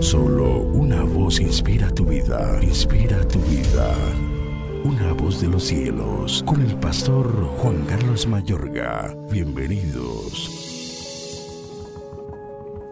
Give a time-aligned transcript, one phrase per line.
[0.00, 3.94] Solo una voz inspira tu vida, inspira tu vida.
[4.84, 7.28] Una voz de los cielos, con el pastor
[7.58, 9.16] Juan Carlos Mayorga.
[9.30, 10.50] Bienvenidos.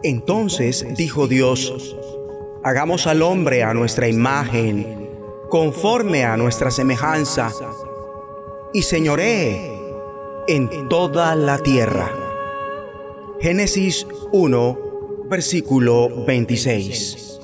[0.03, 1.95] Entonces dijo Dios,
[2.63, 5.09] hagamos al hombre a nuestra imagen,
[5.49, 7.51] conforme a nuestra semejanza,
[8.73, 9.71] y señoree
[10.47, 12.09] en toda la tierra.
[13.41, 14.84] Génesis 1,
[15.29, 17.39] versículo 26.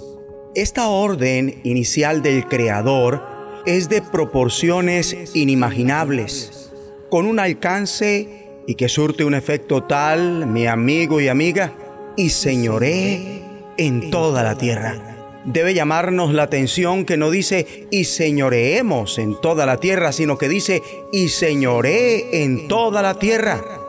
[0.53, 3.23] Esta orden inicial del Creador
[3.65, 6.71] es de proporciones inimaginables,
[7.09, 11.73] con un alcance y que surte un efecto tal, mi amigo y amiga,
[12.15, 13.41] y señoré
[13.77, 15.41] en toda la tierra.
[15.45, 20.49] Debe llamarnos la atención que no dice y señoreemos en toda la tierra, sino que
[20.49, 23.80] dice y señoré en toda la tierra.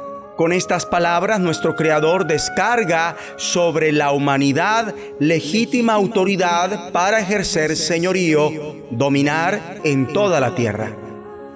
[0.42, 8.50] Con estas palabras nuestro Creador descarga sobre la humanidad legítima autoridad para ejercer señorío,
[8.90, 10.96] dominar en toda la tierra.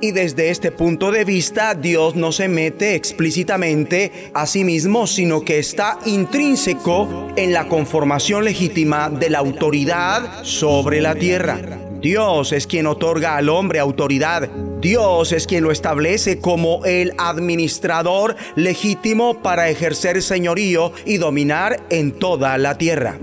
[0.00, 5.40] Y desde este punto de vista, Dios no se mete explícitamente a sí mismo, sino
[5.40, 11.58] que está intrínseco en la conformación legítima de la autoridad sobre la tierra.
[12.06, 14.48] Dios es quien otorga al hombre autoridad.
[14.80, 22.12] Dios es quien lo establece como el administrador legítimo para ejercer señorío y dominar en
[22.12, 23.18] toda la tierra.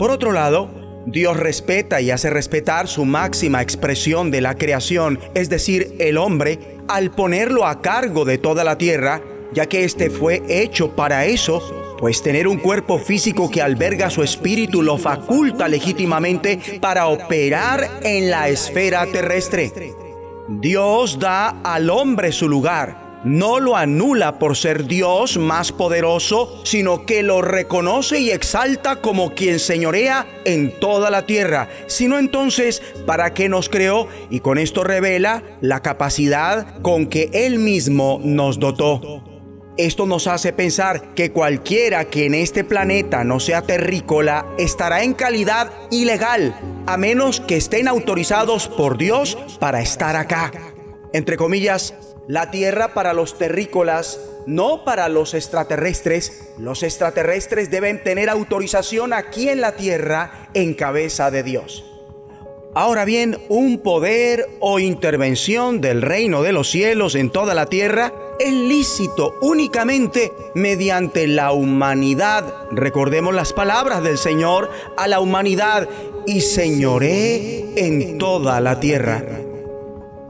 [0.00, 0.68] Por otro lado,
[1.06, 6.58] Dios respeta y hace respetar su máxima expresión de la creación, es decir, el hombre,
[6.88, 9.22] al ponerlo a cargo de toda la tierra,
[9.52, 11.62] ya que éste fue hecho para eso,
[11.98, 18.30] pues tener un cuerpo físico que alberga su espíritu lo faculta legítimamente para operar en
[18.30, 19.72] la esfera terrestre.
[20.48, 27.04] Dios da al hombre su lugar no lo anula por ser Dios más poderoso, sino
[27.04, 33.34] que lo reconoce y exalta como quien señorea en toda la tierra, sino entonces para
[33.34, 39.27] qué nos creó y con esto revela la capacidad con que Él mismo nos dotó.
[39.78, 45.14] Esto nos hace pensar que cualquiera que en este planeta no sea terrícola estará en
[45.14, 50.50] calidad ilegal, a menos que estén autorizados por Dios para estar acá.
[51.12, 51.94] Entre comillas,
[52.26, 54.18] la tierra para los terrícolas,
[54.48, 56.48] no para los extraterrestres.
[56.58, 61.87] Los extraterrestres deben tener autorización aquí en la tierra en cabeza de Dios.
[62.74, 68.12] Ahora bien, un poder o intervención del reino de los cielos en toda la tierra
[68.38, 72.44] es lícito únicamente mediante la humanidad.
[72.70, 75.88] Recordemos las palabras del Señor a la humanidad
[76.26, 79.24] y señoré en toda la tierra.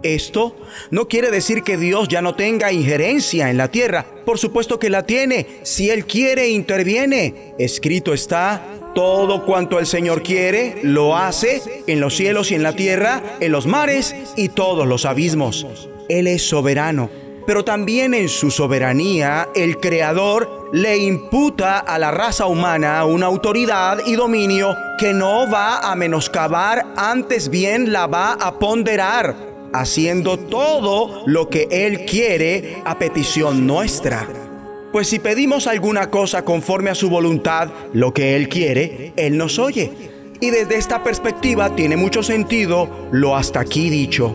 [0.03, 0.55] Esto
[0.91, 4.07] no quiere decir que Dios ya no tenga injerencia en la tierra.
[4.25, 5.47] Por supuesto que la tiene.
[5.65, 7.55] Si Él quiere, interviene.
[7.59, 12.73] Escrito está, todo cuanto el Señor quiere, lo hace en los cielos y en la
[12.73, 15.69] tierra, en los mares y todos los abismos.
[16.09, 17.09] Él es soberano.
[17.47, 24.01] Pero también en su soberanía, el Creador le imputa a la raza humana una autoridad
[24.05, 29.37] y dominio que no va a menoscabar, antes bien la va a ponderar
[29.73, 34.27] haciendo todo lo que Él quiere a petición nuestra.
[34.93, 39.59] Pues si pedimos alguna cosa conforme a su voluntad, lo que Él quiere, Él nos
[39.59, 39.93] oye.
[40.41, 44.33] Y desde esta perspectiva tiene mucho sentido lo hasta aquí dicho.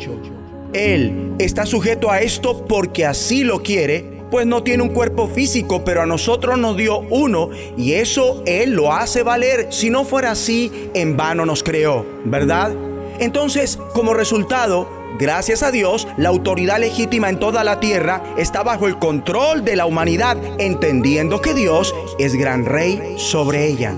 [0.74, 5.84] Él está sujeto a esto porque así lo quiere, pues no tiene un cuerpo físico,
[5.84, 9.68] pero a nosotros nos dio uno y eso Él lo hace valer.
[9.72, 12.76] Si no fuera así, en vano nos creó, ¿verdad?
[13.20, 18.88] Entonces, como resultado, Gracias a Dios, la autoridad legítima en toda la tierra está bajo
[18.88, 23.94] el control de la humanidad, entendiendo que Dios es gran rey sobre ella.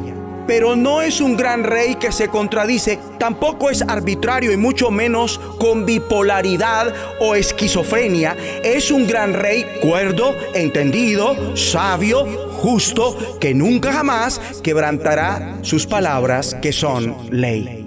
[0.46, 5.40] Pero no es un gran rey que se contradice, tampoco es arbitrario y mucho menos
[5.58, 8.36] con bipolaridad o esquizofrenia.
[8.64, 16.72] Es un gran rey cuerdo, entendido, sabio, justo, que nunca jamás quebrantará sus palabras que
[16.72, 17.85] son ley.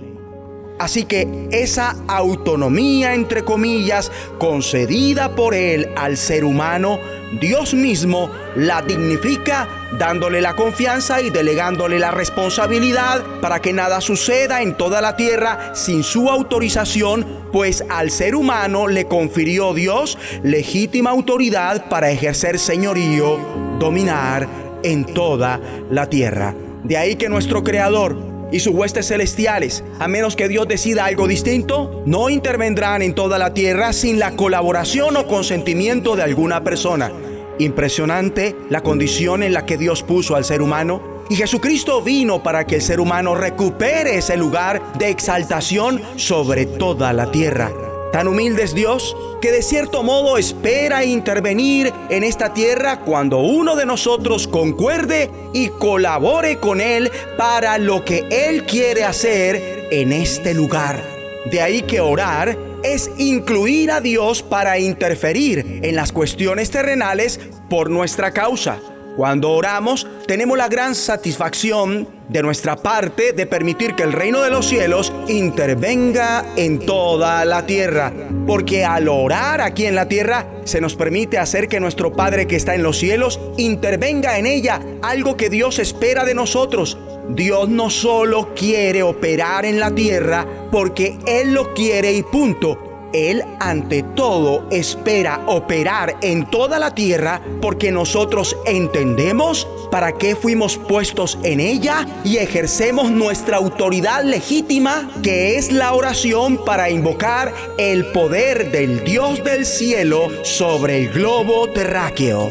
[0.78, 6.98] Así que esa autonomía, entre comillas, concedida por Él al ser humano,
[7.40, 14.62] Dios mismo la dignifica dándole la confianza y delegándole la responsabilidad para que nada suceda
[14.62, 21.10] en toda la tierra sin su autorización, pues al ser humano le confirió Dios legítima
[21.10, 23.38] autoridad para ejercer señorío,
[23.78, 24.48] dominar
[24.82, 25.60] en toda
[25.90, 26.54] la tierra.
[26.84, 28.16] De ahí que nuestro Creador
[28.50, 33.38] y sus huestes celestiales, a menos que Dios decida algo distinto, no intervendrán en toda
[33.38, 37.12] la tierra sin la colaboración o consentimiento de alguna persona.
[37.58, 42.66] Impresionante la condición en la que Dios puso al ser humano Y Jesucristo vino para
[42.66, 47.87] que el ser humano recupere ese lugar de exaltación sobre toda la tierra.
[48.12, 53.76] Tan humilde es Dios que de cierto modo espera intervenir en esta tierra cuando uno
[53.76, 60.54] de nosotros concuerde y colabore con Él para lo que Él quiere hacer en este
[60.54, 61.02] lugar.
[61.50, 67.38] De ahí que orar es incluir a Dios para interferir en las cuestiones terrenales
[67.68, 68.80] por nuestra causa.
[69.18, 74.50] Cuando oramos, tenemos la gran satisfacción de nuestra parte de permitir que el reino de
[74.50, 78.12] los cielos intervenga en toda la tierra.
[78.46, 82.54] Porque al orar aquí en la tierra, se nos permite hacer que nuestro Padre que
[82.54, 86.96] está en los cielos intervenga en ella, algo que Dios espera de nosotros.
[87.28, 93.42] Dios no solo quiere operar en la tierra porque Él lo quiere y punto él
[93.60, 101.38] ante todo espera operar en toda la tierra porque nosotros entendemos para qué fuimos puestos
[101.42, 108.70] en ella y ejercemos nuestra autoridad legítima que es la oración para invocar el poder
[108.70, 112.50] del Dios del cielo sobre el globo terráqueo.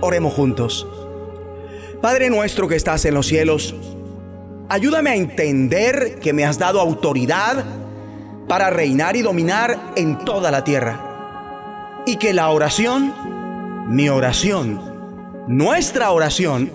[0.00, 0.86] Oremos juntos.
[2.00, 3.74] Padre nuestro que estás en los cielos,
[4.70, 7.64] ayúdame a entender que me has dado autoridad
[8.50, 12.02] para reinar y dominar en toda la tierra.
[12.04, 13.14] Y que la oración,
[13.86, 16.68] mi oración, nuestra oración,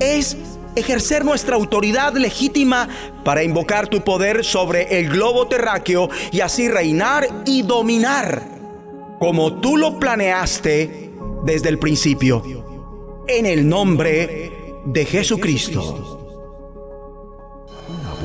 [0.00, 0.36] es
[0.76, 2.90] ejercer nuestra autoridad legítima
[3.24, 8.42] para invocar tu poder sobre el globo terráqueo y así reinar y dominar,
[9.18, 11.10] como tú lo planeaste
[11.42, 12.42] desde el principio,
[13.26, 14.52] en el nombre
[14.84, 16.27] de Jesucristo